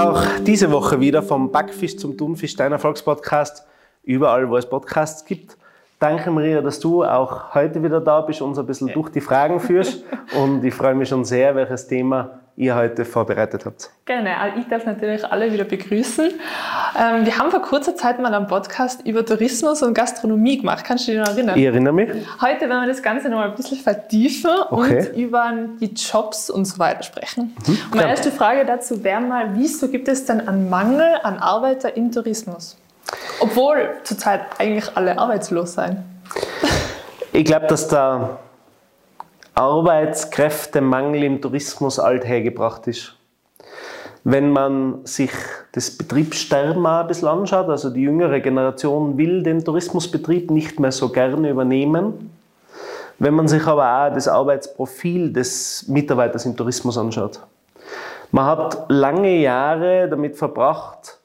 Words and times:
auch 0.00 0.22
diese 0.46 0.70
Woche 0.70 1.00
wieder 1.00 1.22
vom 1.22 1.50
Backfisch 1.50 1.96
zum 1.96 2.16
Thunfisch, 2.16 2.56
dein 2.56 2.72
Erfolgspodcast, 2.72 3.66
überall, 4.02 4.48
wo 4.48 4.56
es 4.56 4.66
Podcasts 4.66 5.24
gibt. 5.24 5.56
Danke, 5.98 6.30
Maria, 6.30 6.62
dass 6.62 6.80
du 6.80 7.04
auch 7.04 7.54
heute 7.54 7.82
wieder 7.82 8.00
da 8.00 8.22
bist, 8.22 8.40
uns 8.40 8.58
ein 8.58 8.66
bisschen 8.66 8.88
durch 8.88 9.10
die 9.10 9.20
Fragen 9.20 9.60
führst. 9.60 10.02
Und 10.40 10.64
ich 10.64 10.72
freue 10.72 10.94
mich 10.94 11.10
schon 11.10 11.24
sehr, 11.24 11.54
welches 11.54 11.86
Thema 11.86 12.40
ihr 12.60 12.74
heute 12.74 13.04
vorbereitet 13.06 13.64
habt. 13.64 13.90
Gerne. 14.04 14.30
Ich 14.58 14.68
darf 14.68 14.84
natürlich 14.84 15.24
alle 15.24 15.50
wieder 15.52 15.64
begrüßen. 15.64 16.26
Ähm, 16.26 17.24
wir 17.24 17.38
haben 17.38 17.50
vor 17.50 17.62
kurzer 17.62 17.96
Zeit 17.96 18.20
mal 18.20 18.32
einen 18.34 18.46
Podcast 18.46 19.06
über 19.06 19.24
Tourismus 19.24 19.82
und 19.82 19.94
Gastronomie 19.94 20.58
gemacht. 20.58 20.84
Kannst 20.84 21.08
du 21.08 21.12
dich 21.12 21.20
noch 21.20 21.28
erinnern? 21.28 21.58
Ich 21.58 21.64
erinnere 21.64 21.94
mich. 21.94 22.10
Heute 22.40 22.68
werden 22.68 22.82
wir 22.82 22.86
das 22.86 23.02
Ganze 23.02 23.30
noch 23.30 23.38
mal 23.38 23.48
ein 23.48 23.54
bisschen 23.54 23.78
vertiefen 23.78 24.50
okay. 24.68 25.08
und 25.08 25.16
über 25.16 25.52
die 25.80 25.92
Jobs 25.94 26.50
und 26.50 26.66
so 26.66 26.78
weiter 26.78 27.02
sprechen. 27.02 27.56
Mhm, 27.66 27.78
und 27.90 27.94
meine 27.94 28.10
erste 28.10 28.30
Frage 28.30 28.66
dazu 28.66 29.02
wäre 29.02 29.22
mal, 29.22 29.50
wieso 29.54 29.88
gibt 29.88 30.08
es 30.08 30.26
denn 30.26 30.46
einen 30.46 30.68
Mangel 30.68 31.16
an 31.22 31.38
Arbeiter 31.38 31.96
im 31.96 32.12
Tourismus? 32.12 32.76
Obwohl 33.40 33.90
zurzeit 34.04 34.42
eigentlich 34.58 34.96
alle 34.96 35.18
arbeitslos 35.18 35.72
sein. 35.72 36.04
Ich 37.32 37.44
glaube, 37.44 37.66
dass 37.68 37.88
der 37.88 38.38
Arbeitskräftemangel 39.60 41.22
im 41.22 41.42
Tourismus 41.42 41.98
althergebracht 41.98 42.86
ist. 42.86 43.14
Wenn 44.24 44.52
man 44.52 45.04
sich 45.04 45.32
das 45.72 45.98
Betriebssterben 45.98 46.86
ein 46.86 47.06
bisschen 47.06 47.28
anschaut, 47.28 47.68
also 47.68 47.90
die 47.90 48.00
jüngere 48.00 48.40
Generation 48.40 49.18
will 49.18 49.42
den 49.42 49.62
Tourismusbetrieb 49.62 50.50
nicht 50.50 50.80
mehr 50.80 50.92
so 50.92 51.10
gerne 51.10 51.50
übernehmen. 51.50 52.30
Wenn 53.18 53.34
man 53.34 53.48
sich 53.48 53.66
aber 53.66 53.84
auch 53.84 54.14
das 54.14 54.28
Arbeitsprofil 54.28 55.30
des 55.30 55.86
Mitarbeiters 55.88 56.46
im 56.46 56.56
Tourismus 56.56 56.96
anschaut. 56.96 57.40
Man 58.30 58.46
hat 58.46 58.86
lange 58.88 59.36
Jahre 59.40 60.08
damit 60.08 60.38
verbracht, 60.38 61.18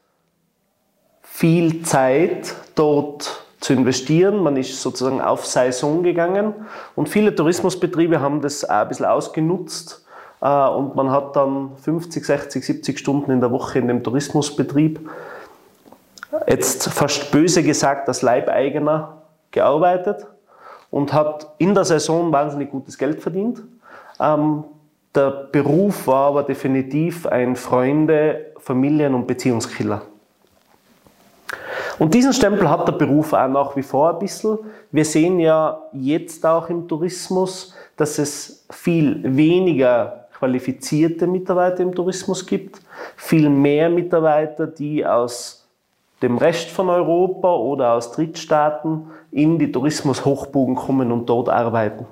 viel 1.22 1.82
Zeit 1.84 2.54
dort 2.74 3.45
zu 3.66 3.72
investieren. 3.72 4.42
Man 4.42 4.56
ist 4.56 4.80
sozusagen 4.80 5.20
auf 5.20 5.44
Saison 5.44 6.04
gegangen 6.04 6.54
und 6.94 7.08
viele 7.08 7.34
Tourismusbetriebe 7.34 8.20
haben 8.20 8.40
das 8.40 8.64
auch 8.64 8.70
ein 8.70 8.88
bisschen 8.88 9.06
ausgenutzt 9.06 10.06
äh, 10.40 10.68
und 10.68 10.94
man 10.94 11.10
hat 11.10 11.34
dann 11.34 11.76
50, 11.82 12.24
60, 12.24 12.64
70 12.64 12.98
Stunden 12.98 13.32
in 13.32 13.40
der 13.40 13.50
Woche 13.50 13.80
in 13.80 13.88
dem 13.88 14.04
Tourismusbetrieb, 14.04 15.10
jetzt 16.46 16.88
fast 16.90 17.32
böse 17.32 17.64
gesagt, 17.64 18.06
als 18.06 18.22
Leibeigener 18.22 19.22
gearbeitet 19.50 20.26
und 20.92 21.12
hat 21.12 21.54
in 21.58 21.74
der 21.74 21.84
Saison 21.84 22.30
wahnsinnig 22.30 22.70
gutes 22.70 22.96
Geld 22.96 23.20
verdient. 23.20 23.62
Ähm, 24.20 24.62
der 25.12 25.48
Beruf 25.50 26.06
war 26.06 26.28
aber 26.28 26.44
definitiv 26.44 27.26
ein 27.26 27.56
Freunde-, 27.56 28.52
Familien- 28.58 29.14
und 29.14 29.26
Beziehungskiller. 29.26 30.02
Und 31.98 32.12
diesen 32.12 32.32
Stempel 32.32 32.68
hat 32.68 32.86
der 32.86 32.92
Beruf 32.92 33.32
auch 33.32 33.48
nach 33.48 33.74
wie 33.76 33.82
vor 33.82 34.10
ein 34.10 34.18
bisschen. 34.18 34.58
Wir 34.90 35.04
sehen 35.04 35.40
ja 35.40 35.80
jetzt 35.92 36.44
auch 36.44 36.68
im 36.68 36.86
Tourismus, 36.86 37.74
dass 37.96 38.18
es 38.18 38.66
viel 38.70 39.20
weniger 39.24 40.26
qualifizierte 40.38 41.26
Mitarbeiter 41.26 41.82
im 41.82 41.94
Tourismus 41.94 42.44
gibt, 42.44 42.80
viel 43.16 43.48
mehr 43.48 43.88
Mitarbeiter, 43.88 44.66
die 44.66 45.06
aus 45.06 45.66
dem 46.22 46.36
Rest 46.38 46.70
von 46.70 46.90
Europa 46.90 47.54
oder 47.54 47.92
aus 47.92 48.12
Drittstaaten 48.12 49.10
in 49.32 49.58
die 49.58 49.72
Tourismushochbogen 49.72 50.74
kommen 50.74 51.12
und 51.12 51.26
dort 51.26 51.48
arbeiten. 51.48 52.06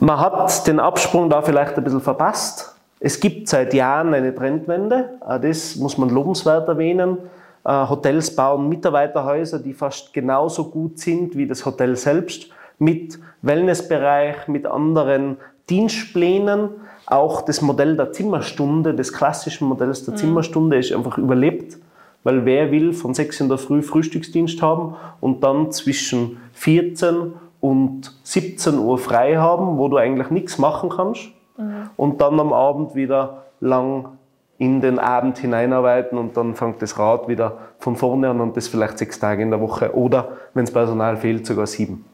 Man 0.00 0.20
hat 0.20 0.66
den 0.66 0.80
Absprung 0.80 1.28
da 1.28 1.42
vielleicht 1.42 1.76
ein 1.76 1.84
bisschen 1.84 2.00
verpasst. 2.00 2.67
Es 3.00 3.20
gibt 3.20 3.48
seit 3.48 3.74
Jahren 3.74 4.12
eine 4.12 4.34
Trendwende, 4.34 5.18
das 5.20 5.76
muss 5.76 5.98
man 5.98 6.10
lobenswert 6.10 6.68
erwähnen. 6.68 7.18
Äh, 7.64 7.88
Hotels 7.88 8.34
bauen 8.34 8.68
Mitarbeiterhäuser, 8.68 9.58
die 9.60 9.72
fast 9.72 10.12
genauso 10.12 10.70
gut 10.70 10.98
sind 10.98 11.36
wie 11.36 11.46
das 11.46 11.64
Hotel 11.64 11.96
selbst, 11.96 12.50
mit 12.78 13.18
Wellnessbereich, 13.42 14.48
mit 14.48 14.66
anderen 14.66 15.36
Dienstplänen. 15.68 16.70
Auch 17.06 17.42
das 17.42 17.60
Modell 17.60 17.96
der 17.96 18.12
Zimmerstunde, 18.12 18.94
des 18.94 19.12
klassischen 19.12 19.68
Modells 19.68 20.04
der 20.04 20.14
mhm. 20.14 20.18
Zimmerstunde, 20.18 20.78
ist 20.78 20.92
einfach 20.92 21.18
überlebt. 21.18 21.78
Weil 22.24 22.44
wer 22.44 22.70
will 22.72 22.92
von 22.92 23.14
6 23.14 23.42
in 23.42 23.48
der 23.48 23.58
Früh 23.58 23.82
Frühstücksdienst 23.82 24.60
haben 24.60 24.96
und 25.20 25.44
dann 25.44 25.70
zwischen 25.70 26.38
14 26.52 27.32
und 27.60 28.12
17 28.22 28.78
Uhr 28.78 28.98
frei 28.98 29.36
haben, 29.36 29.78
wo 29.78 29.88
du 29.88 29.96
eigentlich 29.96 30.30
nichts 30.30 30.58
machen 30.58 30.90
kannst? 30.90 31.28
Mhm. 31.58 31.90
und 31.96 32.20
dann 32.20 32.40
am 32.40 32.52
Abend 32.52 32.94
wieder 32.94 33.44
lang 33.60 34.16
in 34.58 34.80
den 34.80 34.98
Abend 34.98 35.38
hineinarbeiten 35.38 36.18
und 36.18 36.36
dann 36.36 36.54
fängt 36.54 36.82
das 36.82 36.98
Rad 36.98 37.28
wieder 37.28 37.58
von 37.78 37.94
vorne 37.94 38.30
an 38.30 38.40
und 38.40 38.56
das 38.56 38.66
vielleicht 38.66 38.98
sechs 38.98 39.20
Tage 39.20 39.42
in 39.42 39.50
der 39.50 39.60
Woche 39.60 39.94
oder, 39.94 40.32
wenn 40.54 40.64
es 40.64 40.72
Personal 40.72 41.16
fehlt, 41.16 41.46
sogar 41.46 41.66
sieben. 41.66 42.04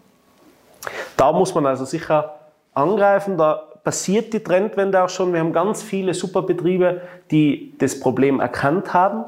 Da 1.17 1.33
muss 1.33 1.55
man 1.55 1.65
also 1.65 1.87
sicher 1.87 2.35
angreifen, 2.75 3.39
da 3.39 3.63
passiert 3.83 4.33
die 4.33 4.41
Trendwende 4.41 5.03
auch 5.03 5.09
schon. 5.09 5.33
Wir 5.33 5.41
haben 5.41 5.53
ganz 5.53 5.83
viele 5.83 6.13
Superbetriebe, 6.13 7.03
die 7.31 7.75
das 7.79 8.01
Problem 8.01 8.41
erkannt 8.41 8.93
haben. 8.93 9.25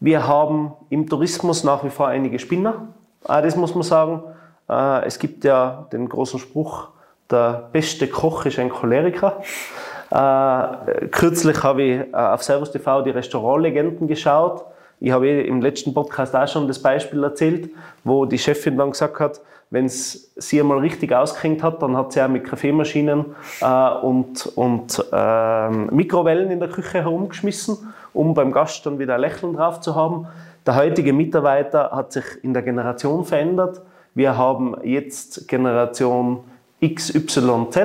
Wir 0.00 0.26
haben 0.26 0.72
im 0.90 1.08
Tourismus 1.08 1.64
nach 1.64 1.84
wie 1.84 1.90
vor 1.90 2.08
einige 2.08 2.38
Spinner, 2.38 2.88
das 3.24 3.56
muss 3.56 3.74
man 3.74 3.82
sagen. 3.82 4.22
Äh, 4.68 5.06
es 5.06 5.18
gibt 5.18 5.44
ja 5.44 5.86
den 5.92 6.08
großen 6.08 6.38
Spruch, 6.38 6.88
der 7.30 7.68
beste 7.72 8.08
Koch 8.08 8.46
ist 8.46 8.58
ein 8.58 8.70
Choleriker. 8.70 9.42
Äh, 10.10 11.08
kürzlich 11.08 11.62
habe 11.62 11.82
ich 11.82 12.00
äh, 12.00 12.16
auf 12.16 12.42
Servus 12.42 12.72
TV 12.72 13.02
die 13.02 13.10
Restaurantlegenden 13.10 14.08
geschaut. 14.08 14.64
Ich 15.00 15.12
habe 15.12 15.28
eh 15.28 15.46
im 15.46 15.60
letzten 15.60 15.94
Podcast 15.94 16.34
auch 16.34 16.48
schon 16.48 16.66
das 16.66 16.80
Beispiel 16.80 17.22
erzählt, 17.22 17.70
wo 18.04 18.24
die 18.24 18.38
Chefin 18.38 18.76
dann 18.76 18.90
gesagt 18.90 19.20
hat, 19.20 19.40
wenn 19.70 19.84
es 19.84 20.32
sie 20.36 20.60
einmal 20.60 20.78
richtig 20.78 21.12
ausgehängt 21.12 21.62
hat, 21.62 21.82
dann 21.82 21.94
hat 21.96 22.12
sie 22.12 22.22
auch 22.22 22.28
mit 22.28 22.44
Kaffeemaschinen 22.44 23.26
äh, 23.60 23.90
und, 24.02 24.46
und 24.56 25.04
äh, 25.12 25.68
Mikrowellen 25.70 26.50
in 26.50 26.58
der 26.58 26.70
Küche 26.70 27.02
herumgeschmissen, 27.02 27.92
um 28.14 28.32
beim 28.32 28.50
Gast 28.50 28.86
dann 28.86 28.98
wieder 28.98 29.16
ein 29.16 29.20
Lächeln 29.20 29.52
drauf 29.52 29.80
zu 29.80 29.94
haben. 29.94 30.26
Der 30.66 30.74
heutige 30.74 31.12
Mitarbeiter 31.12 31.90
hat 31.92 32.12
sich 32.12 32.24
in 32.42 32.54
der 32.54 32.62
Generation 32.62 33.26
verändert. 33.26 33.82
Wir 34.14 34.38
haben 34.38 34.74
jetzt 34.82 35.46
Generation 35.48 36.44
XYZ, 36.82 37.76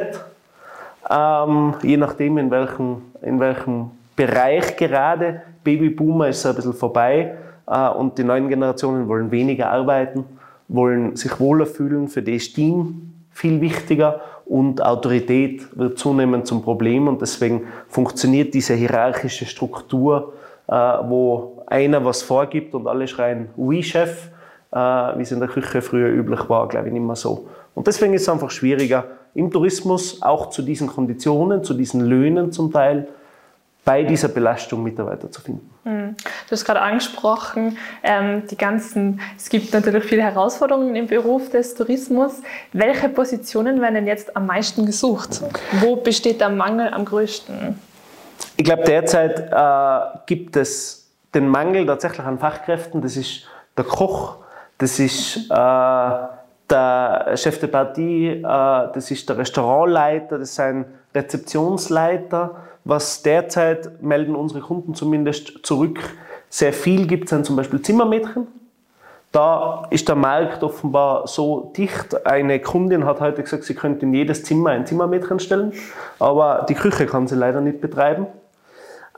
ähm, 1.10 1.74
je 1.82 1.98
nachdem 1.98 2.38
in 2.38 2.52
welchem, 2.52 3.02
in 3.22 3.40
welchem 3.40 3.92
Bereich 4.16 4.78
gerade. 4.78 5.42
Babyboomer 5.64 6.30
ist 6.30 6.46
ein 6.46 6.56
bisschen 6.56 6.74
vorbei. 6.74 7.36
Äh, 7.68 7.90
und 7.90 8.18
die 8.18 8.24
neuen 8.24 8.50
Generationen 8.50 9.08
wollen 9.08 9.32
weniger 9.32 9.70
arbeiten, 9.70 10.26
wollen 10.68 11.16
sich 11.16 11.40
wohler 11.40 11.66
fühlen, 11.66 12.08
für 12.08 12.22
die 12.22 12.36
ist 12.36 12.54
Team 12.56 13.14
viel 13.34 13.60
wichtiger 13.62 14.22
und 14.46 14.84
Autorität 14.84 15.66
wird 15.78 15.98
zunehmend 15.98 16.46
zum 16.46 16.62
Problem. 16.62 17.08
Und 17.08 17.22
deswegen 17.22 17.64
funktioniert 17.88 18.54
diese 18.54 18.76
hierarchische 18.76 19.46
Struktur, 19.46 20.34
äh, 20.68 20.74
wo 20.74 21.64
einer 21.66 22.04
was 22.06 22.22
vorgibt 22.22 22.74
und 22.76 22.88
alle 22.88 23.08
schreien, 23.08 23.50
oui, 23.58 23.82
Chef, 23.82 24.30
äh, 24.72 24.78
wie 24.78 25.24
es 25.24 25.32
in 25.32 25.40
der 25.40 25.50
Küche 25.50 25.82
früher 25.82 26.10
üblich 26.10 26.48
war, 26.48 26.68
glaube 26.68 26.88
ich, 26.88 26.94
nicht 26.94 27.06
mehr 27.06 27.16
so. 27.16 27.48
Und 27.76 27.88
deswegen 27.88 28.14
ist 28.14 28.24
es 28.24 28.30
einfach 28.30 28.52
schwieriger, 28.52 29.06
im 29.34 29.52
Tourismus 29.52 30.22
auch 30.22 30.50
zu 30.50 30.62
diesen 30.62 30.88
Konditionen, 30.88 31.64
zu 31.64 31.74
diesen 31.74 32.02
Löhnen 32.02 32.52
zum 32.52 32.72
Teil, 32.72 33.08
bei 33.86 34.04
dieser 34.04 34.30
Belastung 34.30 34.82
Mitarbeiter 34.82 35.30
zu 35.30 35.42
finden. 35.42 35.70
Hm. 35.84 36.16
Du 36.48 36.52
hast 36.52 36.64
gerade 36.64 36.82
angesprochen, 36.82 37.78
ähm, 38.02 38.44
die 38.50 38.56
ganzen, 38.56 39.20
es 39.38 39.50
gibt 39.50 39.74
natürlich 39.74 40.06
viele 40.06 40.24
Herausforderungen 40.24 40.96
im 40.96 41.08
Beruf 41.08 41.50
des 41.50 41.76
Tourismus. 41.76 42.42
Welche 42.72 43.10
Positionen 43.10 43.82
werden 43.82 43.96
denn 43.96 44.08
jetzt 44.08 44.38
am 44.38 44.46
meisten 44.46 44.86
gesucht? 44.86 45.42
Wo 45.82 45.98
besteht 45.98 46.40
der 46.40 46.50
Mangel 46.50 46.94
am 46.94 47.04
größten? 47.04 47.78
Ich 48.56 48.64
glaube, 48.64 48.84
derzeit 48.84 49.52
äh, 49.52 50.18
gibt 50.28 50.56
es 50.56 51.10
den 51.34 51.50
Mangel 51.50 51.86
tatsächlich 51.86 52.26
an 52.26 52.40
Fachkräften. 52.40 53.02
Das 53.02 53.18
ist 53.18 53.46
der 53.76 53.84
Koch, 53.84 54.38
das 54.78 55.00
ist 55.00 55.50
äh, 55.50 56.18
der 56.74 57.38
Chef 57.38 57.60
de 57.60 57.70
Partie, 57.70 58.28
äh, 58.28 58.42
das 58.44 59.12
ist 59.12 59.30
der 59.30 59.38
Restaurantleiter, 59.38 60.40
das 60.40 60.52
ist 60.52 60.60
ein 60.60 60.86
Rezeptionsleiter. 61.16 62.56
Was 62.84 63.22
derzeit 63.24 64.02
melden 64.02 64.36
unsere 64.36 64.60
Kunden 64.60 64.94
zumindest 64.94 65.60
zurück 65.64 66.00
sehr 66.50 66.74
viel 66.74 67.08
gibt, 67.08 67.30
sind 67.30 67.46
zum 67.46 67.56
Beispiel 67.56 67.82
Zimmermädchen. 67.82 68.48
Da 69.32 69.88
ist 69.90 70.08
der 70.08 70.16
Markt 70.16 70.64
offenbar 70.64 71.28
so 71.28 71.72
dicht. 71.76 72.26
Eine 72.28 72.60
Kundin 72.60 73.06
hat 73.06 73.20
heute 73.20 73.42
gesagt, 73.42 73.64
sie 73.64 73.74
könnte 73.74 74.06
in 74.06 74.14
jedes 74.14 74.44
Zimmer 74.44 74.72
ein 74.72 74.86
Zimmermädchen 74.86 75.40
stellen, 75.40 75.74
aber 76.20 76.66
die 76.70 76.76
Küche 76.76 77.06
kann 77.08 77.28
sie 77.28 77.36
leider 77.36 77.62
nicht 77.62 77.82
betreiben. 77.82 78.28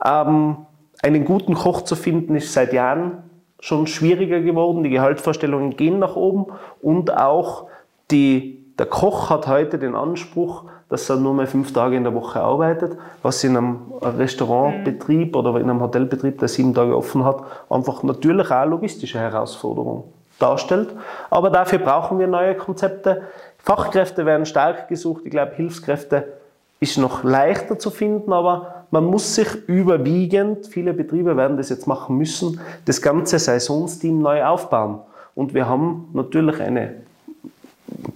Ähm, 0.02 0.56
einen 1.02 1.24
guten 1.24 1.54
Koch 1.54 1.82
zu 1.82 1.96
finden 1.96 2.36
ist 2.36 2.52
seit 2.52 2.72
Jahren 2.72 3.24
schon 3.60 3.86
schwieriger 3.86 4.40
geworden. 4.40 4.82
Die 4.82 4.90
Gehaltsvorstellungen 4.90 5.76
gehen 5.76 5.98
nach 5.98 6.16
oben 6.16 6.46
und 6.80 7.16
auch 7.16 7.66
die 8.10 8.66
der 8.78 8.86
Koch 8.86 9.30
hat 9.30 9.46
heute 9.46 9.78
den 9.78 9.94
Anspruch, 9.94 10.64
dass 10.88 11.08
er 11.08 11.16
nur 11.16 11.32
mehr 11.34 11.46
fünf 11.46 11.72
Tage 11.72 11.96
in 11.96 12.04
der 12.04 12.14
Woche 12.14 12.40
arbeitet, 12.40 12.98
was 13.22 13.42
in 13.42 13.56
einem 13.56 13.92
Restaurantbetrieb 14.02 15.32
mhm. 15.32 15.38
oder 15.38 15.58
in 15.58 15.70
einem 15.70 15.80
Hotelbetrieb, 15.80 16.38
der 16.38 16.48
sieben 16.48 16.74
Tage 16.74 16.96
offen 16.96 17.24
hat, 17.24 17.42
einfach 17.70 18.02
natürlich 18.02 18.50
auch 18.50 18.56
eine 18.56 18.70
logistische 18.70 19.18
Herausforderung 19.18 20.04
darstellt. 20.38 20.90
Aber 21.30 21.48
dafür 21.50 21.78
brauchen 21.78 22.18
wir 22.18 22.26
neue 22.26 22.54
Konzepte. 22.54 23.22
Fachkräfte 23.58 24.26
werden 24.26 24.44
stark 24.44 24.88
gesucht. 24.88 25.22
Ich 25.24 25.30
glaube, 25.30 25.54
Hilfskräfte 25.54 26.34
ist 26.78 26.98
noch 26.98 27.24
leichter 27.24 27.78
zu 27.78 27.90
finden, 27.90 28.32
aber 28.32 28.75
man 28.90 29.04
muss 29.04 29.34
sich 29.34 29.48
überwiegend, 29.66 30.66
viele 30.66 30.92
Betriebe 30.92 31.36
werden 31.36 31.56
das 31.56 31.68
jetzt 31.68 31.86
machen 31.86 32.16
müssen, 32.16 32.60
das 32.84 33.02
ganze 33.02 33.38
Saisonsteam 33.38 34.20
neu 34.20 34.44
aufbauen. 34.44 35.00
Und 35.34 35.54
wir 35.54 35.68
haben 35.68 36.08
natürlich 36.14 36.60
eine 36.60 36.94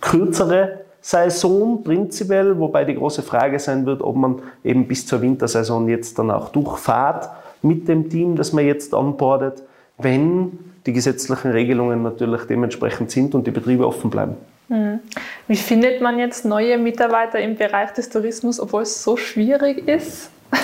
kürzere 0.00 0.81
Saison 1.02 1.82
prinzipiell, 1.82 2.58
wobei 2.58 2.84
die 2.84 2.94
große 2.94 3.22
Frage 3.22 3.58
sein 3.58 3.87
wird, 3.87 4.02
ob 4.02 4.17
man 4.17 4.43
eben 4.64 4.87
bis 4.87 5.06
zur 5.06 5.22
Wintersaison 5.22 5.88
jetzt 5.88 6.19
dann 6.19 6.31
auch 6.31 6.50
durchfahrt 6.50 7.31
mit 7.62 7.88
dem 7.88 8.08
Team, 8.08 8.37
das 8.37 8.52
man 8.52 8.66
jetzt 8.66 8.94
onboardet, 8.94 9.62
wenn 9.99 10.58
die 10.87 10.93
gesetzlichen 10.93 11.50
Regelungen 11.50 12.02
natürlich 12.02 12.43
dementsprechend 12.43 13.11
sind 13.11 13.34
und 13.34 13.46
die 13.46 13.50
Betriebe 13.50 13.87
offen 13.87 14.11
bleiben. 14.11 14.37
Hm. 14.69 15.00
Wie 15.46 15.56
findet 15.56 16.00
man 16.00 16.19
jetzt 16.19 16.44
neue 16.44 16.78
Mitarbeiter 16.78 17.38
im 17.40 17.56
Bereich 17.56 17.93
des 17.93 18.08
Tourismus, 18.08 18.61
obwohl 18.61 18.82
es 18.82 19.02
so 19.02 19.16
schwierig 19.16 19.87
ist? 19.88 20.31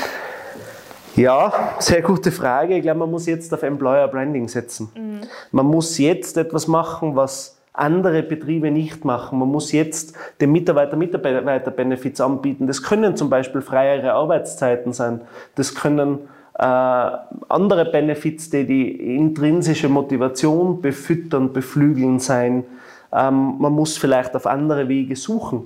Ja, 1.17 1.75
sehr 1.79 2.03
gute 2.03 2.31
Frage. 2.31 2.77
Ich 2.77 2.83
glaube, 2.83 2.99
man 3.01 3.11
muss 3.11 3.25
jetzt 3.25 3.53
auf 3.55 3.63
Employer 3.63 4.07
Branding 4.07 4.49
setzen. 4.49 4.91
Mhm. 4.95 5.21
Man 5.51 5.65
muss 5.65 5.97
jetzt 5.97 6.37
etwas 6.37 6.69
machen, 6.69 7.17
was 7.17 7.57
andere 7.73 8.23
Betriebe 8.23 8.71
nicht 8.71 9.05
machen. 9.05 9.39
Man 9.39 9.49
muss 9.49 9.73
jetzt 9.73 10.15
den 10.41 10.53
Mitarbeiter 10.53 10.97
Mitarbeiter-Benefits 10.97 12.21
anbieten. 12.21 12.67
Das 12.67 12.83
können 12.83 13.17
zum 13.17 13.31
Beispiel 13.31 13.63
freiere 13.63 14.13
Arbeitszeiten 14.13 14.93
sein. 14.93 15.23
Das 15.55 15.75
können 15.75 16.29
äh, 16.59 16.63
andere 16.63 17.85
Benefits, 17.91 18.51
die 18.51 18.67
die 18.67 19.17
intrinsische 19.17 19.89
Motivation 19.89 20.81
befüttern, 20.81 21.53
beflügeln 21.53 22.19
sein. 22.19 22.65
Ähm, 23.13 23.57
man 23.59 23.73
muss 23.73 23.99
vielleicht 23.99 24.35
auf 24.35 24.47
andere 24.47 24.89
Wege 24.89 25.17
suchen. 25.17 25.65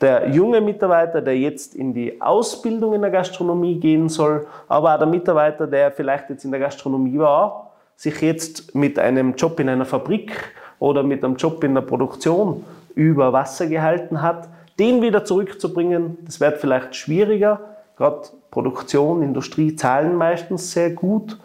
Der 0.00 0.28
junge 0.30 0.60
Mitarbeiter, 0.60 1.22
der 1.22 1.38
jetzt 1.38 1.74
in 1.74 1.94
die 1.94 2.20
Ausbildung 2.20 2.94
in 2.94 3.02
der 3.02 3.10
Gastronomie 3.10 3.78
gehen 3.78 4.08
soll, 4.08 4.46
aber 4.68 4.94
auch 4.94 4.98
der 4.98 5.06
Mitarbeiter, 5.06 5.66
der 5.66 5.92
vielleicht 5.92 6.30
jetzt 6.30 6.44
in 6.44 6.50
der 6.50 6.60
Gastronomie 6.60 7.18
war, 7.18 7.70
sich 7.96 8.20
jetzt 8.20 8.74
mit 8.74 8.98
einem 8.98 9.34
Job 9.34 9.58
in 9.60 9.68
einer 9.68 9.84
Fabrik 9.84 10.32
oder 10.80 11.02
mit 11.02 11.24
einem 11.24 11.36
Job 11.36 11.62
in 11.62 11.74
der 11.74 11.82
Produktion 11.82 12.64
über 12.94 13.32
Wasser 13.32 13.66
gehalten 13.66 14.20
hat, 14.20 14.48
den 14.78 15.02
wieder 15.02 15.24
zurückzubringen, 15.24 16.18
das 16.24 16.40
wird 16.40 16.58
vielleicht 16.58 16.96
schwieriger. 16.96 17.60
Gerade 17.96 18.22
Produktion, 18.50 19.22
Industrie 19.22 19.76
zahlen 19.76 20.16
meistens 20.16 20.72
sehr 20.72 20.90
gut. 20.90 21.38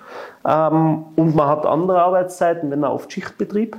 Ähm, 0.45 1.05
und 1.15 1.35
man 1.35 1.47
hat 1.47 1.65
andere 1.65 2.01
Arbeitszeiten, 2.01 2.71
wenn 2.71 2.83
er 2.83 2.89
auf 2.89 3.05
Schichtbetrieb. 3.09 3.77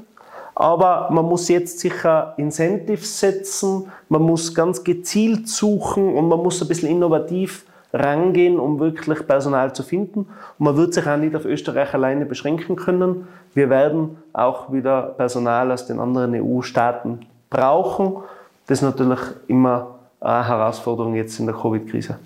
Aber 0.61 1.09
man 1.11 1.25
muss 1.25 1.49
jetzt 1.49 1.79
sicher 1.81 2.35
Incentives 2.37 3.19
setzen, 3.19 3.91
man 4.11 4.21
muss 4.21 4.55
ganz 4.55 4.85
gezielt 4.85 5.49
suchen 5.49 6.13
und 6.15 6.29
man 6.29 6.39
muss 6.39 6.61
ein 6.61 6.69
bisschen 6.69 6.91
innovativ 6.91 7.65
rangehen, 7.95 8.61
um 8.61 8.79
wirklich 8.79 9.27
Personal 9.27 9.73
zu 9.73 9.83
finden. 9.83 10.27
Und 10.59 10.59
man 10.59 10.77
wird 10.77 10.93
sich 10.93 11.07
auch 11.07 11.17
nicht 11.17 11.35
auf 11.35 11.47
Österreich 11.47 11.95
alleine 11.95 12.27
beschränken 12.27 12.77
können. 12.77 13.27
Wir 13.55 13.71
werden 13.71 14.19
auch 14.35 14.71
wieder 14.71 15.15
Personal 15.17 15.73
aus 15.73 15.87
den 15.87 15.99
anderen 15.99 16.35
EU-Staaten 16.35 17.21
brauchen. 17.49 18.17
Das 18.67 18.81
ist 18.81 18.83
natürlich 18.83 19.21
immer 19.49 19.95
eine 20.21 20.47
Herausforderung 20.47 21.15
jetzt 21.15 21.41
in 21.41 21.47
der 21.47 21.55
Covid-Krise. 21.55 22.19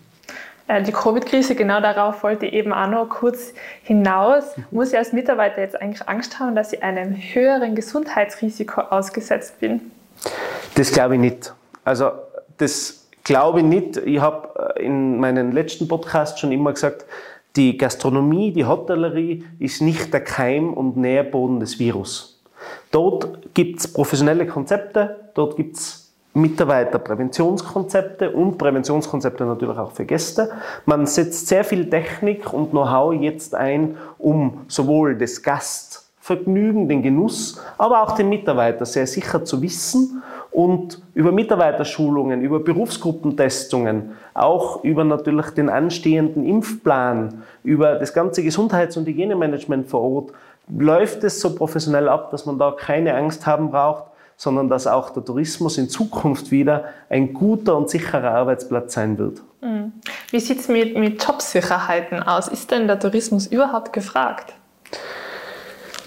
Äh, 0.66 0.82
die 0.82 0.92
Covid-Krise, 0.92 1.54
genau 1.54 1.80
darauf 1.80 2.22
wollte 2.22 2.46
ich 2.46 2.52
eben 2.52 2.72
auch 2.72 2.88
noch 2.88 3.08
kurz 3.08 3.52
hinaus. 3.82 4.54
Muss 4.70 4.92
ich 4.92 4.98
als 4.98 5.12
Mitarbeiter 5.12 5.60
jetzt 5.60 5.80
eigentlich 5.80 6.08
Angst 6.08 6.38
haben, 6.38 6.54
dass 6.54 6.72
ich 6.72 6.82
einem 6.82 7.14
höheren 7.16 7.74
Gesundheitsrisiko 7.74 8.80
ausgesetzt 8.80 9.60
bin? 9.60 9.92
Das 10.74 10.92
glaube 10.92 11.14
ich 11.14 11.20
nicht. 11.20 11.54
Also 11.84 12.12
das 12.58 13.06
glaube 13.24 13.62
nicht. 13.62 13.96
Ich 13.98 14.20
habe 14.20 14.74
äh, 14.76 14.84
in 14.84 15.18
meinen 15.18 15.52
letzten 15.52 15.88
Podcasts 15.88 16.40
schon 16.40 16.52
immer 16.52 16.72
gesagt, 16.72 17.04
die 17.56 17.76
Gastronomie, 17.78 18.52
die 18.52 18.64
Hotellerie 18.64 19.44
ist 19.58 19.80
nicht 19.80 20.12
der 20.12 20.22
Keim 20.22 20.72
und 20.72 20.96
Nährboden 20.96 21.60
des 21.60 21.78
Virus. 21.78 22.40
Dort 22.90 23.54
gibt 23.54 23.80
es 23.80 23.92
professionelle 23.92 24.46
Konzepte, 24.46 25.30
dort 25.34 25.56
gibt 25.56 25.76
es 25.76 26.03
Mitarbeiterpräventionskonzepte 26.34 28.30
und 28.32 28.58
Präventionskonzepte 28.58 29.44
natürlich 29.44 29.78
auch 29.78 29.92
für 29.92 30.04
Gäste. 30.04 30.50
Man 30.84 31.06
setzt 31.06 31.46
sehr 31.46 31.64
viel 31.64 31.88
Technik 31.88 32.52
und 32.52 32.70
Know-how 32.70 33.14
jetzt 33.14 33.54
ein, 33.54 33.96
um 34.18 34.62
sowohl 34.66 35.16
das 35.16 35.42
Gastvergnügen, 35.42 36.88
den 36.88 37.02
Genuss, 37.02 37.62
aber 37.78 38.02
auch 38.02 38.12
den 38.16 38.28
Mitarbeiter 38.28 38.84
sehr 38.84 39.06
sicher 39.06 39.44
zu 39.44 39.62
wissen 39.62 40.22
und 40.50 41.00
über 41.14 41.30
Mitarbeiterschulungen, 41.30 42.42
über 42.42 42.60
Berufsgruppentestungen, 42.60 44.12
auch 44.34 44.82
über 44.82 45.04
natürlich 45.04 45.50
den 45.50 45.68
anstehenden 45.68 46.44
Impfplan, 46.44 47.42
über 47.62 47.94
das 47.94 48.12
ganze 48.12 48.42
Gesundheits- 48.42 48.96
und 48.96 49.06
Hygienemanagement 49.06 49.88
vor 49.88 50.02
Ort, 50.02 50.32
läuft 50.68 51.22
es 51.24 51.40
so 51.40 51.54
professionell 51.54 52.08
ab, 52.08 52.30
dass 52.30 52.46
man 52.46 52.58
da 52.58 52.72
keine 52.72 53.14
Angst 53.14 53.46
haben 53.46 53.70
braucht, 53.70 54.04
sondern 54.36 54.68
dass 54.68 54.86
auch 54.86 55.10
der 55.10 55.24
Tourismus 55.24 55.78
in 55.78 55.88
Zukunft 55.88 56.50
wieder 56.50 56.84
ein 57.08 57.32
guter 57.32 57.76
und 57.76 57.88
sicherer 57.88 58.32
Arbeitsplatz 58.32 58.94
sein 58.94 59.18
wird. 59.18 59.40
Mhm. 59.60 59.92
Wie 60.30 60.40
sieht 60.40 60.60
es 60.60 60.68
mit, 60.68 60.96
mit 60.96 61.24
Jobsicherheiten 61.24 62.22
aus? 62.22 62.48
Ist 62.48 62.70
denn 62.70 62.86
der 62.86 62.98
Tourismus 62.98 63.46
überhaupt 63.46 63.92
gefragt? 63.92 64.52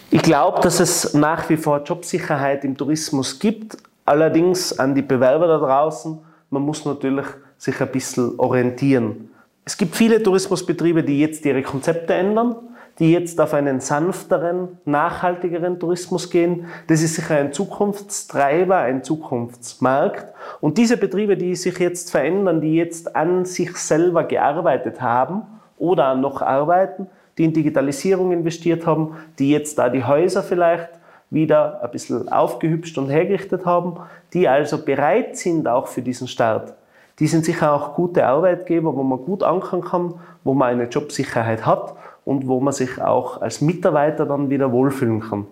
Ich 0.10 0.22
glaube, 0.22 0.62
dass 0.62 0.80
es 0.80 1.14
nach 1.14 1.50
wie 1.50 1.58
vor 1.58 1.84
Jobsicherheit 1.84 2.64
im 2.64 2.78
Tourismus 2.78 3.40
gibt, 3.40 3.78
Allerdings 4.08 4.80
an 4.80 4.96
die 4.96 5.02
Bewerber 5.02 5.48
da 5.48 5.58
draußen, 5.58 6.18
man 6.50 6.62
muss 6.62 6.86
natürlich 6.86 7.26
sich 7.58 7.82
ein 7.82 7.92
bisschen 7.92 8.40
orientieren. 8.40 9.30
Es 9.66 9.76
gibt 9.76 9.98
viele 9.98 10.24
Tourismusbetriebe, 10.24 11.04
die 11.04 11.20
jetzt 11.20 11.44
ihre 11.44 11.62
Konzepte 11.62 12.14
ändern, 12.14 12.56
die 13.00 13.12
jetzt 13.12 13.40
auf 13.40 13.54
einen 13.54 13.80
sanfteren, 13.80 14.80
nachhaltigeren 14.86 15.80
Tourismus 15.80 16.30
gehen. 16.30 16.66
Das 16.88 17.04
ist 17.04 17.16
sicher 17.16 17.36
ein 17.36 17.54
Zukunftstreiber, 17.54 18.78
ein 18.78 19.04
Zukunftsmarkt. 19.04 20.34
Und 20.62 20.78
diese 20.78 20.98
Betriebe, 20.98 21.38
die 21.38 21.56
sich 21.56 21.78
jetzt 21.78 22.10
verändern, 22.10 22.62
die 22.62 22.76
jetzt 22.76 23.16
an 23.16 23.46
sich 23.46 23.76
selber 23.78 24.24
gearbeitet 24.24 25.00
haben 25.02 25.44
oder 25.78 26.16
noch 26.16 26.42
arbeiten, 26.42 27.08
die 27.38 27.46
in 27.46 27.54
Digitalisierung 27.54 28.32
investiert 28.32 28.88
haben, 28.88 29.16
die 29.38 29.52
jetzt 29.52 29.78
da 29.78 29.90
die 29.90 30.04
Häuser 30.04 30.42
vielleicht 30.42 30.90
wieder 31.30 31.84
ein 31.84 31.92
bisschen 31.92 32.30
aufgehübscht 32.30 32.98
und 32.98 33.10
hergerichtet 33.10 33.66
haben, 33.66 33.98
die 34.34 34.48
also 34.48 34.84
bereit 34.84 35.38
sind 35.38 35.68
auch 35.68 35.88
für 35.88 36.02
diesen 36.02 36.28
Start. 36.28 36.74
Die 37.20 37.28
sind 37.28 37.46
sicher 37.46 37.74
auch 37.74 37.96
gute 37.96 38.26
Arbeitgeber, 38.26 38.96
wo 38.96 39.04
man 39.04 39.20
gut 39.20 39.44
ankern 39.44 39.82
kann, 39.82 40.14
wo 40.44 40.54
man 40.54 40.70
eine 40.70 40.86
Jobsicherheit 40.86 41.66
hat 41.66 41.96
und 42.28 42.48
wo 42.48 42.60
man 42.60 42.74
sich 42.74 43.02
auch 43.02 43.42
als 43.42 43.62
Mitarbeiter 43.62 44.26
dann 44.26 44.50
wieder 44.50 44.72
wohlfühlen 44.72 45.22
kann. 45.22 45.46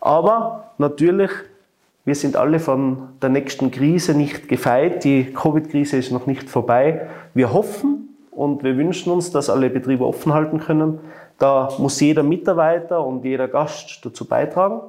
Aber 0.00 0.70
natürlich, 0.78 1.30
wir 2.04 2.14
sind 2.14 2.36
alle 2.36 2.58
von 2.58 3.10
der 3.22 3.28
nächsten 3.28 3.70
Krise 3.70 4.14
nicht 4.14 4.48
gefeit. 4.48 5.04
Die 5.04 5.32
Covid-Krise 5.32 5.98
ist 5.98 6.12
noch 6.12 6.26
nicht 6.26 6.48
vorbei. 6.48 7.08
Wir 7.34 7.52
hoffen 7.52 8.16
und 8.30 8.64
wir 8.64 8.76
wünschen 8.76 9.12
uns, 9.12 9.30
dass 9.30 9.50
alle 9.50 9.70
Betriebe 9.70 10.06
offen 10.06 10.32
halten 10.32 10.60
können. 10.60 10.98
Da 11.38 11.68
muss 11.78 12.00
jeder 12.00 12.22
Mitarbeiter 12.22 13.04
und 13.04 13.24
jeder 13.24 13.48
Gast 13.48 14.04
dazu 14.04 14.26
beitragen 14.26 14.80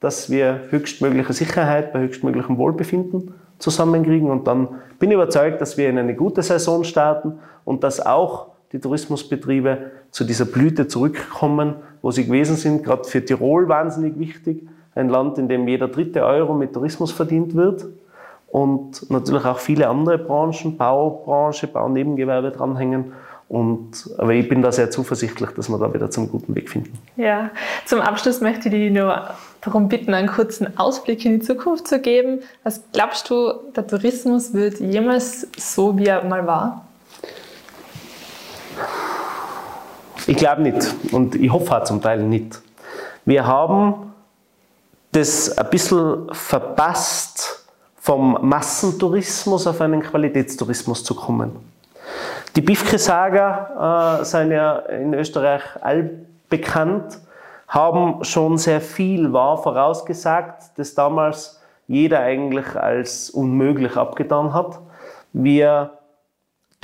dass 0.00 0.30
wir 0.30 0.60
höchstmögliche 0.70 1.32
Sicherheit 1.32 1.92
bei 1.92 2.00
höchstmöglichem 2.00 2.56
Wohlbefinden 2.56 3.34
zusammenkriegen. 3.58 4.30
Und 4.30 4.46
dann 4.46 4.68
bin 4.98 5.10
ich 5.10 5.14
überzeugt, 5.14 5.60
dass 5.60 5.76
wir 5.76 5.88
in 5.88 5.98
eine 5.98 6.14
gute 6.14 6.42
Saison 6.42 6.84
starten 6.84 7.40
und 7.64 7.82
dass 7.82 8.04
auch 8.04 8.48
die 8.72 8.80
Tourismusbetriebe 8.80 9.90
zu 10.10 10.24
dieser 10.24 10.44
Blüte 10.44 10.88
zurückkommen, 10.88 11.76
wo 12.02 12.10
sie 12.10 12.26
gewesen 12.26 12.56
sind. 12.56 12.84
Gerade 12.84 13.04
für 13.04 13.24
Tirol 13.24 13.68
wahnsinnig 13.68 14.18
wichtig. 14.18 14.66
Ein 14.94 15.08
Land, 15.08 15.38
in 15.38 15.48
dem 15.48 15.68
jeder 15.68 15.88
dritte 15.88 16.24
Euro 16.24 16.54
mit 16.54 16.72
Tourismus 16.72 17.12
verdient 17.12 17.54
wird. 17.54 17.86
Und 18.50 19.10
natürlich 19.10 19.44
auch 19.44 19.58
viele 19.58 19.88
andere 19.88 20.18
Branchen, 20.18 20.76
Baubranche, 20.76 21.66
Baunebengewerbe 21.66 22.50
dranhängen. 22.50 23.12
Und, 23.48 24.10
aber 24.18 24.34
ich 24.34 24.46
bin 24.46 24.60
da 24.60 24.70
sehr 24.72 24.90
zuversichtlich, 24.90 25.50
dass 25.50 25.70
wir 25.70 25.78
da 25.78 25.92
wieder 25.92 26.10
zum 26.10 26.30
guten 26.30 26.54
Weg 26.54 26.68
finden. 26.68 26.92
Ja, 27.16 27.50
zum 27.86 28.00
Abschluss 28.00 28.42
möchte 28.42 28.68
ich 28.68 28.74
dich 28.74 28.92
nur 28.92 29.30
darum 29.62 29.88
bitten, 29.88 30.12
einen 30.12 30.28
kurzen 30.28 30.78
Ausblick 30.78 31.24
in 31.24 31.40
die 31.40 31.46
Zukunft 31.46 31.88
zu 31.88 31.98
geben. 32.00 32.40
Was 32.62 32.82
glaubst 32.92 33.30
du, 33.30 33.52
der 33.74 33.86
Tourismus 33.86 34.52
wird 34.52 34.80
jemals 34.80 35.46
so, 35.56 35.96
wie 35.96 36.06
er 36.06 36.24
mal 36.24 36.46
war? 36.46 36.87
Ich 40.28 40.36
glaube 40.36 40.60
nicht 40.60 40.94
und 41.10 41.36
ich 41.36 41.50
hoffe 41.50 41.74
auch 41.74 41.84
zum 41.84 42.02
Teil 42.02 42.22
nicht. 42.22 42.60
Wir 43.24 43.46
haben 43.46 44.12
das 45.10 45.56
ein 45.56 45.70
bisschen 45.70 46.28
verpasst, 46.32 47.64
vom 47.96 48.36
Massentourismus 48.42 49.66
auf 49.66 49.80
einen 49.80 50.02
Qualitätstourismus 50.02 51.02
zu 51.02 51.14
kommen. 51.14 51.52
Die 52.56 52.60
Bifke-Sager 52.60 54.18
äh, 54.20 54.24
sind 54.26 54.50
ja 54.50 54.80
in 54.80 55.14
Österreich 55.14 55.62
allbekannt, 55.80 57.20
haben 57.66 58.22
schon 58.22 58.58
sehr 58.58 58.82
viel 58.82 59.32
wahr 59.32 59.56
vorausgesagt, 59.56 60.72
das 60.76 60.94
damals 60.94 61.58
jeder 61.86 62.20
eigentlich 62.20 62.76
als 62.76 63.30
unmöglich 63.30 63.96
abgetan 63.96 64.52
hat. 64.52 64.78
Wir 65.32 65.92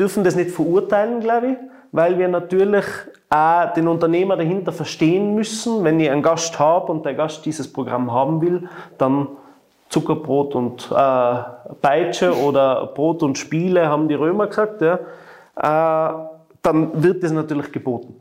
dürfen 0.00 0.24
das 0.24 0.34
nicht 0.34 0.50
verurteilen, 0.50 1.20
glaube 1.20 1.46
ich, 1.48 1.56
weil 1.92 2.18
wir 2.18 2.28
natürlich 2.28 2.86
auch 3.34 3.72
den 3.72 3.88
Unternehmer 3.88 4.36
dahinter 4.36 4.72
verstehen 4.72 5.34
müssen. 5.34 5.82
Wenn 5.82 5.98
ich 5.98 6.08
einen 6.08 6.22
Gast 6.22 6.58
habe 6.58 6.92
und 6.92 7.04
der 7.04 7.14
Gast 7.14 7.44
dieses 7.44 7.72
Programm 7.72 8.12
haben 8.12 8.40
will, 8.40 8.68
dann 8.96 9.28
Zuckerbrot 9.88 10.54
und 10.54 10.90
äh, 10.90 11.34
Peitsche 11.82 12.36
oder 12.44 12.86
Brot 12.94 13.22
und 13.22 13.36
Spiele, 13.36 13.88
haben 13.88 14.08
die 14.08 14.14
Römer 14.14 14.46
gesagt, 14.46 14.80
ja, 14.82 14.98
äh, 15.56 16.14
dann 16.62 17.02
wird 17.02 17.22
das 17.22 17.32
natürlich 17.32 17.72
geboten. 17.72 18.20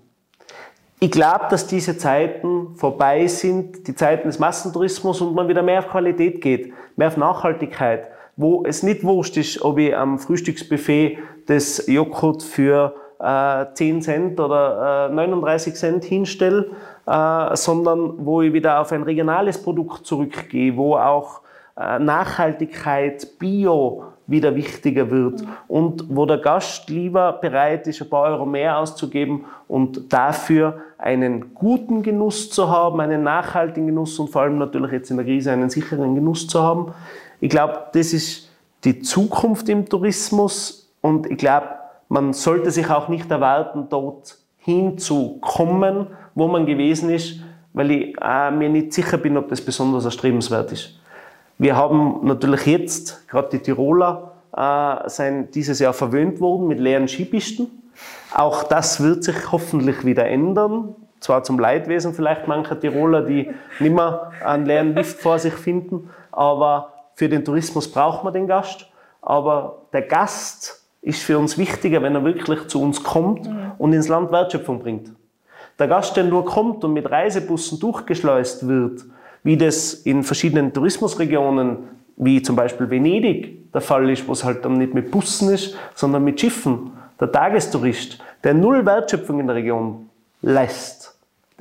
Ich 1.00 1.12
glaube, 1.12 1.46
dass 1.50 1.68
diese 1.68 1.98
Zeiten 1.98 2.76
vorbei 2.76 3.28
sind, 3.28 3.88
die 3.88 3.96
Zeiten 3.96 4.28
des 4.28 4.40
Massentourismus 4.40 5.22
und 5.22 5.36
man 5.36 5.48
wieder 5.48 5.62
mehr 5.62 5.80
auf 5.80 5.90
Qualität 5.90 6.42
geht, 6.42 6.74
mehr 6.96 7.10
auf 7.10 7.18
Nachhaltigkeit, 7.18 8.08
wo 8.38 8.64
es 8.66 8.84
nicht 8.84 9.04
wurscht 9.04 9.38
ist, 9.38 9.62
ob 9.62 9.78
ich 9.78 9.96
am 9.96 10.18
Frühstücksbuffet 10.18 11.20
das 11.46 11.88
Joghurt 11.88 12.42
für 12.42 12.96
äh, 13.24 13.66
10 13.74 14.02
Cent 14.02 14.40
oder 14.40 15.10
äh, 15.10 15.14
39 15.14 15.76
Cent 15.76 16.04
hinstelle, 16.04 16.72
äh, 17.06 17.56
sondern 17.56 18.26
wo 18.26 18.42
ich 18.42 18.54
wieder 18.54 18.82
auf 18.82 18.92
ein 18.92 19.04
regionales 19.04 19.62
Produkt 19.62 20.06
zurückgehe, 20.06 20.76
wo 20.76 20.96
auch 20.96 21.42
äh, 21.78 22.00
Nachhaltigkeit, 22.00 23.40
Bio 23.40 24.04
wieder 24.28 24.56
wichtiger 24.56 25.10
wird 25.12 25.44
und 25.68 26.06
wo 26.10 26.26
der 26.26 26.38
Gast 26.38 26.90
lieber 26.90 27.34
bereit 27.34 27.88
ist, 27.88 28.02
ein 28.02 28.10
paar 28.10 28.24
Euro 28.24 28.46
mehr 28.46 28.78
auszugeben 28.78 29.46
und 29.68 30.14
dafür 30.14 30.78
einen 30.98 31.54
guten 31.54 32.04
Genuss 32.04 32.50
zu 32.50 32.70
haben, 32.70 33.02
einen 33.02 33.24
nachhaltigen 33.24 33.88
Genuss 33.88 34.18
und 34.20 34.30
vor 34.30 34.44
allem 34.44 34.58
natürlich 34.58 34.92
jetzt 34.92 35.12
in 35.12 35.18
der 35.18 35.26
Krise 35.26 35.52
einen 35.52 35.70
sicheren 35.70 36.16
Genuss 36.16 36.48
zu 36.48 36.62
haben. 36.62 36.94
Ich 37.42 37.50
glaube, 37.50 37.88
das 37.94 38.14
ist 38.14 38.50
die 38.86 39.02
Zukunft 39.02 39.68
im 39.68 39.90
Tourismus 39.90 40.94
und 41.02 41.30
ich 41.30 41.38
glaube, 41.38 41.68
man 42.10 42.34
sollte 42.34 42.72
sich 42.72 42.90
auch 42.90 43.08
nicht 43.08 43.30
erwarten, 43.32 43.88
dort 43.90 44.38
hinzukommen, 44.58 46.08
wo 46.36 46.48
man 46.48 46.66
gewesen 46.66 47.10
ist, 47.10 47.40
weil 47.74 47.92
ich 47.92 48.16
äh, 48.22 48.52
mir 48.52 48.70
nicht 48.70 48.94
sicher 48.94 49.18
bin, 49.18 49.38
ob 49.38 49.50
das 49.50 49.62
besonders 49.62 50.06
erstrebenswert 50.06 50.72
ist. 50.72 51.00
Wir 51.58 51.76
haben 51.76 52.20
natürlich 52.24 52.66
jetzt, 52.66 53.28
gerade 53.28 53.50
die 53.50 53.60
Tiroler, 53.60 54.32
äh, 54.56 55.10
sind 55.10 55.56
dieses 55.56 55.80
Jahr 55.80 55.94
verwöhnt 55.94 56.40
worden 56.40 56.68
mit 56.68 56.80
leeren 56.80 57.08
Skipisten. 57.08 57.68
Auch 58.34 58.64
das 58.64 59.02
wird 59.02 59.24
sich 59.24 59.52
hoffentlich 59.52 60.06
wieder 60.06 60.26
ändern. 60.26 60.96
Zwar 61.20 61.44
zum 61.44 61.58
Leidwesen 61.58 62.14
vielleicht 62.14 62.48
mancher 62.48 62.80
Tiroler, 62.80 63.22
die 63.22 63.50
nicht 63.80 63.94
mehr 63.94 64.32
einen 64.44 64.66
leeren 64.66 64.94
Lift 64.94 65.20
vor 65.20 65.40
sich 65.40 65.54
finden, 65.54 66.10
aber 66.32 66.94
für 67.16 67.30
den 67.30 67.46
Tourismus 67.46 67.90
braucht 67.90 68.24
man 68.24 68.34
den 68.34 68.48
Gast, 68.48 68.88
aber 69.22 69.84
der 69.94 70.02
Gast 70.02 70.83
ist 71.04 71.22
für 71.22 71.38
uns 71.38 71.58
wichtiger, 71.58 72.02
wenn 72.02 72.16
er 72.16 72.24
wirklich 72.24 72.68
zu 72.68 72.82
uns 72.82 73.04
kommt 73.04 73.48
mhm. 73.48 73.72
und 73.78 73.94
ins 73.94 74.08
Land 74.08 74.32
Wertschöpfung 74.32 74.80
bringt. 74.80 75.12
Der 75.78 75.88
Gast, 75.88 76.16
der 76.16 76.24
nur 76.24 76.46
kommt 76.46 76.84
und 76.84 76.94
mit 76.94 77.12
Reisebussen 77.12 77.80
durchgeschleust 77.80 78.68
wird, 78.68 79.04
wie 79.44 79.58
das 79.58 79.94
in 79.94 80.24
verschiedenen 80.24 80.72
Tourismusregionen, 80.72 81.78
wie 82.16 82.42
zum 82.42 82.56
Beispiel 82.56 82.90
Venedig 82.90 83.72
der 83.74 83.82
Fall 83.82 84.10
ist, 84.10 84.28
wo 84.28 84.32
es 84.32 84.44
halt 84.44 84.64
dann 84.64 84.78
nicht 84.78 84.94
mit 84.94 85.12
Bussen 85.12 85.50
ist, 85.50 85.76
sondern 85.94 86.24
mit 86.24 86.40
Schiffen, 86.40 86.92
der 87.20 87.32
Tagestourist, 87.32 88.20
der 88.44 88.54
null 88.54 88.86
Wertschöpfung 88.86 89.40
in 89.40 89.48
der 89.48 89.56
Region 89.58 90.10
lässt, 90.42 91.13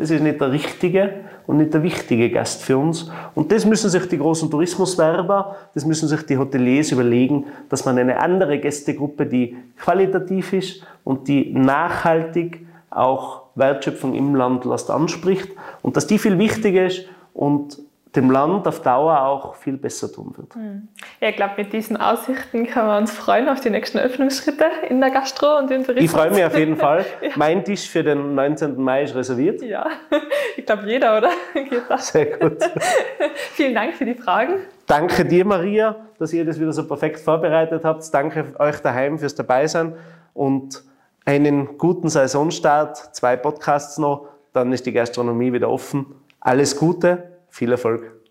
das 0.03 0.11
ist 0.11 0.21
nicht 0.21 0.41
der 0.41 0.51
richtige 0.51 1.13
und 1.47 1.59
nicht 1.59 1.73
der 1.73 1.85
wichtige 1.85 2.29
Gast 2.29 2.65
für 2.65 2.77
uns. 2.77 3.09
Und 3.37 3.53
das 3.53 3.65
müssen 3.65 3.89
sich 3.89 4.09
die 4.09 4.19
großen 4.19 4.51
Tourismuswerber, 4.51 5.55
das 5.75 5.85
müssen 5.87 6.09
sich 6.09 6.23
die 6.27 6.37
Hoteliers 6.37 6.91
überlegen, 6.91 7.47
dass 7.69 7.85
man 7.85 7.97
eine 7.99 8.19
andere 8.19 8.59
Gästegruppe, 8.59 9.27
die 9.27 9.57
qualitativ 9.79 10.55
ist 10.55 10.83
und 11.05 11.29
die 11.29 11.53
nachhaltig 11.53 12.67
auch 12.91 13.43
Wertschöpfung 13.55 14.15
im 14.15 14.35
Land 14.35 14.67
anspricht 14.67 15.53
und 15.83 15.97
dass 15.97 16.09
die 16.09 16.19
viel 16.19 16.37
wichtiger 16.37 16.87
ist 16.87 17.07
und 17.33 17.79
dem 18.15 18.31
Land 18.31 18.69
auf 18.69 18.83
Dauer 18.83 19.23
auch 19.23 19.55
viel 19.55 19.79
besser 19.79 20.13
tun 20.13 20.35
wird. 20.37 20.55
Hm. 20.55 20.89
Ja, 21.21 21.31
ich 21.31 21.37
glaube, 21.37 21.55
mit 21.57 21.73
diesen 21.73 21.97
Aussichten 21.97 22.67
können 22.67 22.87
wir 22.87 22.99
uns 22.99 23.13
freuen 23.13 23.49
auf 23.49 23.61
die 23.61 23.71
nächsten 23.71 23.99
Öffnungsschritte 23.99 24.67
in 24.89 25.01
der 25.01 25.11
Gastro 25.11 25.59
und 25.59 25.71
im 25.71 25.85
Tourismus. 25.85 26.05
Ich 26.05 26.11
freue 26.11 26.31
mich 26.31 26.45
auf 26.45 26.57
jeden 26.57 26.77
Fall. 26.77 27.07
ja. 27.23 27.31
Mein 27.37 27.65
Tisch 27.65 27.89
für 27.89 28.03
den 28.03 28.35
19. 28.35 28.81
Mai 28.81 29.05
ist 29.05 29.15
reserviert. 29.15 29.63
Ja, 29.63 29.87
ich 30.57 30.67
glaube 30.67 30.87
jeder, 30.87 31.17
oder? 31.17 31.31
Sehr 31.99 32.37
gut. 32.37 32.59
Vielen 33.53 33.75
Dank 33.75 33.95
für 33.95 34.05
die 34.05 34.15
Fragen. 34.15 34.57
Danke 34.87 35.25
dir, 35.25 35.47
Maria, 35.47 35.97
dass 36.19 36.35
ihr 36.35 36.45
das 36.45 36.61
wieder 36.61 36.73
so 36.73 36.87
perfekt 36.87 37.19
vorbereitet 37.19 37.83
habt. 37.85 38.03
Danke 38.13 38.53
euch 38.59 38.79
daheim 38.81 39.19
fürs 39.19 39.35
Dabeisein 39.35 39.95
und 40.35 40.83
einen 41.25 41.79
guten 41.79 42.11
Saisonstart. 42.11 43.15
Zwei 43.15 43.37
Podcasts 43.37 43.97
noch, 43.97 44.29
dann 44.53 44.71
ist 44.71 44.85
die 44.85 44.93
Gastronomie 44.93 45.53
wieder 45.53 45.71
offen. 45.71 46.15
Alles 46.41 46.77
Gute, 46.77 47.32
viel 47.53 47.71
Erfolg. 47.71 48.22